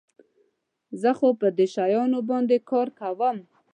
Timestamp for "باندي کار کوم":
2.29-3.37